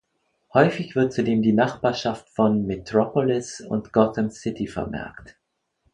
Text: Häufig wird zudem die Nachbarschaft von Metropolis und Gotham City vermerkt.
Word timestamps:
Häufig 0.55 0.95
wird 0.95 1.13
zudem 1.13 1.43
die 1.43 1.53
Nachbarschaft 1.53 2.27
von 2.31 2.65
Metropolis 2.65 3.61
und 3.63 3.93
Gotham 3.93 4.31
City 4.31 4.65
vermerkt. 4.65 5.37